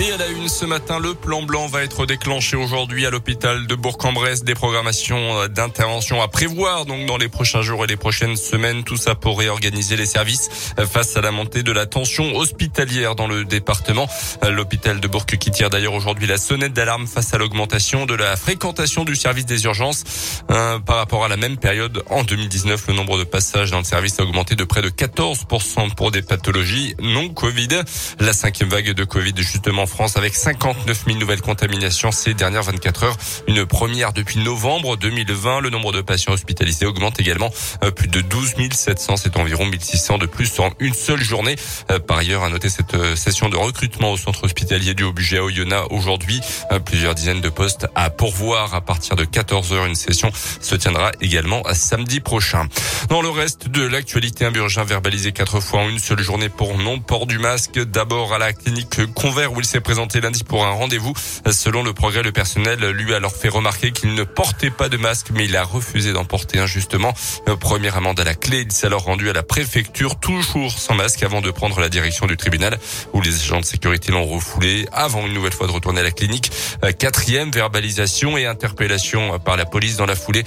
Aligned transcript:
Et 0.00 0.10
à 0.10 0.16
la 0.16 0.26
une 0.26 0.48
ce 0.48 0.64
matin, 0.64 0.98
le 0.98 1.14
plan 1.14 1.42
blanc 1.42 1.68
va 1.68 1.84
être 1.84 2.04
déclenché 2.04 2.56
aujourd'hui 2.56 3.06
à 3.06 3.10
l'hôpital 3.10 3.68
de 3.68 3.74
Bourg-en-Bresse. 3.76 4.42
Des 4.42 4.54
programmations 4.54 5.46
d'intervention 5.46 6.20
à 6.20 6.26
prévoir 6.26 6.84
donc 6.84 7.06
dans 7.06 7.16
les 7.16 7.28
prochains 7.28 7.62
jours 7.62 7.84
et 7.84 7.86
les 7.86 7.96
prochaines 7.96 8.36
semaines. 8.36 8.82
Tout 8.82 8.96
ça 8.96 9.14
pour 9.14 9.38
réorganiser 9.38 9.96
les 9.96 10.06
services 10.06 10.74
face 10.90 11.16
à 11.16 11.20
la 11.20 11.30
montée 11.30 11.62
de 11.62 11.70
la 11.70 11.86
tension 11.86 12.34
hospitalière 12.34 13.14
dans 13.14 13.28
le 13.28 13.44
département. 13.44 14.08
L'hôpital 14.42 14.98
de 14.98 15.06
Bourg 15.06 15.26
qui 15.26 15.52
tire 15.52 15.70
d'ailleurs 15.70 15.94
aujourd'hui 15.94 16.26
la 16.26 16.38
sonnette 16.38 16.72
d'alarme 16.72 17.06
face 17.06 17.32
à 17.32 17.38
l'augmentation 17.38 18.04
de 18.04 18.14
la 18.14 18.34
fréquentation 18.34 19.04
du 19.04 19.14
service 19.14 19.46
des 19.46 19.64
urgences. 19.64 20.42
Euh, 20.50 20.80
par 20.80 20.96
rapport 20.96 21.24
à 21.24 21.28
la 21.28 21.36
même 21.36 21.56
période 21.56 22.02
en 22.10 22.24
2019, 22.24 22.88
le 22.88 22.94
nombre 22.94 23.16
de 23.16 23.24
passages 23.24 23.70
dans 23.70 23.78
le 23.78 23.84
service 23.84 24.18
a 24.18 24.24
augmenté 24.24 24.56
de 24.56 24.64
près 24.64 24.82
de 24.82 24.90
14% 24.90 25.94
pour 25.94 26.10
des 26.10 26.22
pathologies 26.22 26.96
non 27.00 27.28
Covid. 27.28 27.82
La 28.18 28.32
cinquième 28.32 28.70
vague 28.70 28.90
de 28.90 29.04
Covid 29.04 29.34
justement 29.36 29.83
en 29.84 29.86
France 29.86 30.16
avec 30.16 30.34
59 30.34 31.04
000 31.06 31.18
nouvelles 31.18 31.42
contaminations 31.42 32.10
ces 32.10 32.32
dernières 32.32 32.62
24 32.62 33.04
heures. 33.04 33.16
Une 33.46 33.66
première 33.66 34.14
depuis 34.14 34.38
novembre 34.38 34.96
2020. 34.96 35.60
Le 35.60 35.68
nombre 35.68 35.92
de 35.92 36.00
patients 36.00 36.32
hospitalisés 36.32 36.86
augmente 36.86 37.20
également. 37.20 37.50
Euh, 37.82 37.90
plus 37.90 38.08
de 38.08 38.22
12 38.22 38.54
700, 38.72 39.18
c'est 39.18 39.36
environ 39.36 39.66
1600 39.66 40.16
de 40.16 40.24
plus 40.24 40.58
en 40.58 40.70
une 40.80 40.94
seule 40.94 41.22
journée. 41.22 41.56
Euh, 41.90 41.98
par 41.98 42.16
ailleurs, 42.16 42.44
à 42.44 42.48
noter 42.48 42.70
cette 42.70 42.94
euh, 42.94 43.14
session 43.14 43.50
de 43.50 43.58
recrutement 43.58 44.12
au 44.12 44.16
centre 44.16 44.44
hospitalier 44.44 44.94
du 44.94 45.02
Haut-Budget 45.02 45.36
à 45.36 45.44
Oyonnax 45.44 45.88
aujourd'hui. 45.90 46.40
Plusieurs 46.86 47.14
dizaines 47.14 47.42
de 47.42 47.50
postes 47.50 47.86
à 47.94 48.08
pourvoir 48.08 48.74
à 48.74 48.80
partir 48.80 49.16
de 49.16 49.24
14 49.26 49.74
heures. 49.74 49.84
Une 49.84 49.94
session 49.94 50.32
se 50.62 50.76
tiendra 50.76 51.12
également 51.20 51.60
à 51.62 51.74
samedi 51.74 52.20
prochain. 52.20 52.68
Dans 53.10 53.20
le 53.20 53.28
reste 53.28 53.68
de 53.68 53.86
l'actualité, 53.86 54.46
un 54.46 54.50
burgin 54.50 54.84
verbalisé 54.84 55.32
quatre 55.32 55.60
fois 55.60 55.80
en 55.80 55.90
une 55.90 55.98
seule 55.98 56.22
journée 56.22 56.48
pour 56.48 56.78
non-port 56.78 57.26
du 57.26 57.38
masque. 57.38 57.78
D'abord 57.78 58.32
à 58.32 58.38
la 58.38 58.54
clinique 58.54 59.04
Convert 59.14 59.52
où 59.52 59.60
il 59.60 59.66
s'est 59.74 59.80
présenté 59.80 60.20
lundi 60.20 60.44
pour 60.44 60.64
un 60.64 60.70
rendez-vous. 60.70 61.14
Selon 61.50 61.82
le 61.82 61.92
progrès, 61.92 62.22
le 62.22 62.30
personnel 62.30 62.78
lui 62.90 63.12
a 63.12 63.16
alors 63.16 63.34
fait 63.34 63.48
remarquer 63.48 63.90
qu'il 63.90 64.14
ne 64.14 64.22
portait 64.22 64.70
pas 64.70 64.88
de 64.88 64.96
masque, 64.96 65.30
mais 65.32 65.46
il 65.46 65.56
a 65.56 65.64
refusé 65.64 66.12
d'en 66.12 66.24
porter 66.24 66.60
injustement. 66.60 67.12
Première 67.58 67.96
amende 67.96 68.20
à 68.20 68.24
la 68.24 68.36
clé, 68.36 68.60
il 68.60 68.70
s'est 68.70 68.86
alors 68.86 69.02
rendu 69.02 69.28
à 69.28 69.32
la 69.32 69.42
préfecture, 69.42 70.20
toujours 70.20 70.78
sans 70.78 70.94
masque, 70.94 71.24
avant 71.24 71.40
de 71.40 71.50
prendre 71.50 71.80
la 71.80 71.88
direction 71.88 72.26
du 72.26 72.36
tribunal, 72.36 72.78
où 73.14 73.20
les 73.20 73.34
agents 73.34 73.58
de 73.58 73.64
sécurité 73.64 74.12
l'ont 74.12 74.24
refoulé, 74.24 74.86
avant 74.92 75.26
une 75.26 75.32
nouvelle 75.32 75.52
fois 75.52 75.66
de 75.66 75.72
retourner 75.72 76.02
à 76.02 76.04
la 76.04 76.12
clinique. 76.12 76.52
Quatrième 77.00 77.50
verbalisation 77.50 78.38
et 78.38 78.46
interpellation 78.46 79.40
par 79.40 79.56
la 79.56 79.64
police 79.64 79.96
dans 79.96 80.06
la 80.06 80.14
foulée 80.14 80.44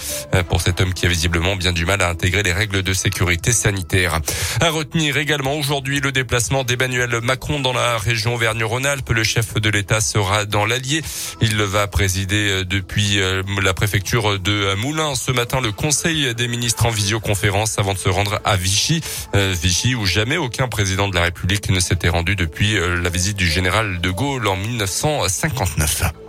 pour 0.47 0.61
cet 0.61 0.79
homme 0.79 0.93
qui 0.93 1.05
a 1.05 1.09
visiblement 1.09 1.57
bien 1.57 1.73
du 1.73 1.85
mal 1.85 2.01
à 2.01 2.07
intégrer 2.07 2.43
les 2.43 2.53
règles 2.53 2.81
de 2.81 2.93
sécurité 2.93 3.51
sanitaire. 3.51 4.21
À 4.61 4.69
retenir 4.69 5.17
également 5.17 5.55
aujourd'hui 5.55 5.99
le 5.99 6.13
déplacement 6.13 6.63
d'Emmanuel 6.63 7.19
Macron 7.21 7.59
dans 7.59 7.73
la 7.73 7.97
région 7.97 8.35
Auvergne-Rhône-Alpes 8.35 9.16
le 9.17 9.23
chef 9.23 9.55
de 9.55 9.69
l'État 9.71 9.99
sera 9.99 10.45
dans 10.45 10.67
l'Allier. 10.67 11.01
Il 11.41 11.57
va 11.63 11.87
présider 11.87 12.49
euh, 12.49 12.63
depuis 12.63 13.19
euh, 13.19 13.41
la 13.63 13.73
préfecture 13.73 14.39
de 14.39 14.75
Moulins 14.75 15.15
ce 15.15 15.31
matin 15.31 15.59
le 15.59 15.71
Conseil 15.71 16.35
des 16.35 16.47
ministres 16.47 16.85
en 16.85 16.91
visioconférence 16.91 17.79
avant 17.79 17.95
de 17.95 17.97
se 17.97 18.09
rendre 18.09 18.39
à 18.45 18.55
Vichy. 18.55 19.01
Euh, 19.35 19.55
Vichy 19.59 19.95
où 19.95 20.05
jamais 20.05 20.37
aucun 20.37 20.67
président 20.67 21.07
de 21.07 21.15
la 21.15 21.23
République 21.23 21.69
ne 21.71 21.79
s'était 21.79 22.09
rendu 22.09 22.35
depuis 22.35 22.77
la 22.77 23.09
visite 23.09 23.37
du 23.37 23.47
général 23.47 24.01
de 24.01 24.11
Gaulle 24.11 24.47
en 24.47 24.55
1959. 24.55 26.26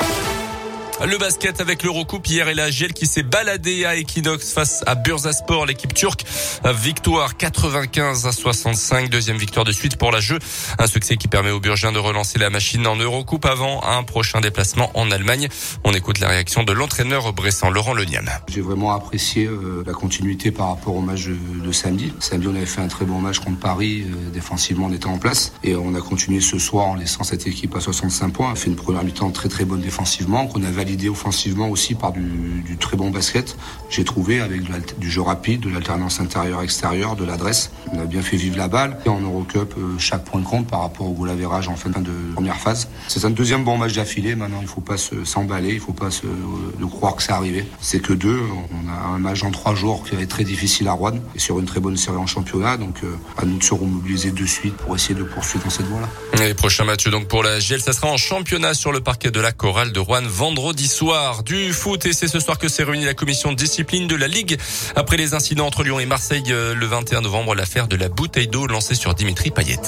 Le 1.06 1.16
basket 1.16 1.60
avec 1.60 1.84
l'Eurocoupe 1.84 2.26
hier 2.26 2.48
et 2.48 2.54
la 2.54 2.70
GL 2.70 2.92
qui 2.92 3.06
s'est 3.06 3.22
baladé 3.22 3.84
à 3.84 3.94
Equinox 3.96 4.52
face 4.52 4.82
à 4.84 4.96
Bursaspor, 4.96 5.64
l'équipe 5.64 5.94
turque. 5.94 6.24
Victoire 6.64 7.36
95 7.36 8.26
à 8.26 8.32
65, 8.32 9.08
deuxième 9.08 9.36
victoire 9.36 9.64
de 9.64 9.70
suite 9.70 9.96
pour 9.96 10.10
la 10.10 10.18
jeu. 10.18 10.40
Un 10.76 10.88
succès 10.88 11.16
qui 11.16 11.28
permet 11.28 11.52
aux 11.52 11.60
Burgiens 11.60 11.92
de 11.92 12.00
relancer 12.00 12.40
la 12.40 12.50
machine 12.50 12.84
en 12.88 12.96
Eurocoupe 12.96 13.44
avant 13.44 13.84
un 13.84 14.02
prochain 14.02 14.40
déplacement 14.40 14.90
en 14.94 15.12
Allemagne. 15.12 15.48
On 15.84 15.92
écoute 15.92 16.18
la 16.18 16.28
réaction 16.28 16.64
de 16.64 16.72
l'entraîneur 16.72 17.32
bressan 17.32 17.70
Laurent 17.70 17.94
Leniam. 17.94 18.28
J'ai 18.48 18.60
vraiment 18.60 18.90
apprécié 18.90 19.46
euh, 19.46 19.84
la 19.86 19.92
continuité 19.92 20.50
par 20.50 20.66
rapport 20.68 20.96
au 20.96 21.00
match 21.00 21.28
de, 21.28 21.72
samedi. 21.72 22.12
Samedi, 22.18 22.48
on 22.48 22.56
avait 22.56 22.66
fait 22.66 22.80
un 22.80 22.88
très 22.88 23.04
bon 23.04 23.20
match 23.20 23.38
contre 23.38 23.60
Paris. 23.60 24.04
Euh, 24.04 24.30
défensivement, 24.30 24.86
on 24.86 24.92
était 24.92 25.06
en 25.06 25.18
place 25.18 25.52
et 25.62 25.76
on 25.76 25.94
a 25.94 26.00
continué 26.00 26.40
ce 26.40 26.58
soir 26.58 26.86
en 26.86 26.96
laissant 26.96 27.22
cette 27.22 27.46
équipe 27.46 27.76
à 27.76 27.80
65 27.80 28.32
points. 28.32 28.48
On 28.48 28.52
a 28.52 28.56
fait 28.56 28.66
une 28.66 28.76
première 28.76 29.04
mi-temps 29.04 29.30
très 29.30 29.48
très 29.48 29.64
bonne 29.64 29.80
défensivement 29.80 30.48
qu'on 30.48 30.64
a 30.64 30.70
offensivement 31.08 31.68
aussi 31.68 31.94
par 31.94 32.12
du, 32.12 32.76
très 32.80 32.96
bon 32.96 33.10
basket. 33.10 33.56
J'ai 33.90 34.04
trouvé 34.04 34.40
avec 34.40 34.62
du 34.98 35.10
jeu 35.10 35.20
rapide, 35.20 35.60
de 35.60 35.70
l'alternance 35.70 36.20
intérieure-extérieure, 36.20 37.16
de 37.16 37.24
l'adresse. 37.24 37.70
On 37.92 37.98
a 37.98 38.04
bien 38.04 38.22
fait 38.22 38.36
vivre 38.36 38.56
la 38.56 38.68
balle. 38.68 38.98
Et 39.04 39.08
en 39.08 39.20
Eurocup, 39.20 39.74
euh, 39.76 39.98
chaque 39.98 40.24
point 40.24 40.42
compte 40.42 40.66
par 40.66 40.80
rapport 40.80 41.06
au 41.06 41.12
goal 41.12 41.30
en 41.30 41.76
fin 41.76 41.90
de 41.90 42.10
première 42.34 42.56
phase. 42.56 42.88
C'est 43.08 43.24
un 43.24 43.30
deuxième 43.30 43.64
bon 43.64 43.76
match 43.76 43.94
d'affilée. 43.94 44.34
Maintenant, 44.34 44.58
il 44.60 44.64
ne 44.64 44.68
faut 44.68 44.80
pas 44.80 44.96
s'emballer, 44.96 45.70
il 45.70 45.74
ne 45.76 45.80
faut 45.80 45.92
pas 45.92 46.10
se, 46.10 46.26
de 46.26 46.84
croire 46.84 47.16
que 47.16 47.22
c'est 47.22 47.32
arrivé. 47.32 47.66
C'est 47.80 48.00
que 48.00 48.12
deux. 48.12 48.40
On 48.72 48.88
a 48.88 49.14
un 49.14 49.18
match 49.18 49.42
en 49.42 49.50
trois 49.50 49.74
jours 49.74 50.04
qui 50.04 50.14
va 50.16 50.22
être 50.22 50.30
très 50.30 50.44
difficile 50.44 50.88
à 50.88 50.92
Rouen 50.92 51.18
et 51.34 51.38
sur 51.38 51.58
une 51.58 51.66
très 51.66 51.80
bonne 51.80 51.96
série 51.96 52.16
en 52.16 52.26
championnat. 52.26 52.76
Donc, 52.76 53.02
euh, 53.04 53.16
à 53.36 53.44
nous 53.44 53.58
de 53.58 53.62
se 53.62 53.74
remobiliser 53.74 54.30
de 54.30 54.46
suite 54.46 54.74
pour 54.74 54.94
essayer 54.94 55.14
de 55.14 55.24
poursuivre 55.24 55.64
dans 55.64 55.70
cette 55.70 55.86
voie-là. 55.86 56.08
Les 56.38 56.54
prochains 56.54 56.84
matchs 56.84 57.08
donc 57.08 57.26
pour 57.26 57.42
la 57.42 57.58
GL, 57.58 57.80
ça 57.80 57.92
sera 57.92 58.06
en 58.08 58.16
championnat 58.16 58.72
sur 58.72 58.92
le 58.92 59.00
parquet 59.00 59.30
de 59.30 59.40
la 59.40 59.50
Chorale 59.50 59.92
de 59.92 59.98
Rouen 59.98 60.22
vendredi 60.24 60.86
soir. 60.86 61.42
Du 61.42 61.72
foot 61.72 62.06
et 62.06 62.12
c'est 62.12 62.28
ce 62.28 62.38
soir 62.38 62.58
que 62.58 62.68
s'est 62.68 62.84
réunie 62.84 63.04
la 63.04 63.14
commission 63.14 63.50
de 63.50 63.56
discipline 63.56 64.06
de 64.06 64.14
la 64.14 64.28
Ligue 64.28 64.56
après 64.94 65.16
les 65.16 65.34
incidents 65.34 65.66
entre 65.66 65.82
Lyon 65.82 65.98
et 65.98 66.06
Marseille 66.06 66.44
euh, 66.50 66.74
le 66.74 66.86
21 66.86 67.22
novembre, 67.22 67.54
l'affaire 67.54 67.88
de 67.88 67.96
la 67.96 68.08
bouteille 68.08 68.48
d'eau 68.48 68.66
lancée 68.66 68.94
sur 68.94 69.14
Dimitri 69.14 69.50
Payet. 69.50 69.80